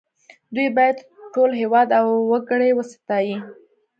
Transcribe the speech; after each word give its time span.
دوی 0.55 0.67
باید 0.77 0.97
ټول 1.33 1.51
هېواد 1.61 1.87
او 1.99 2.05
وګړي 2.31 2.69
وستايي 2.73 3.37